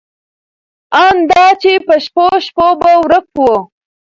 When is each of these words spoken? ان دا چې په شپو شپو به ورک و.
ان 1.03 1.15
دا 1.29 1.45
چې 1.61 1.73
په 1.85 1.95
شپو 2.05 2.25
شپو 2.45 2.67
به 2.81 2.91
ورک 3.01 3.27
و. 3.39 3.43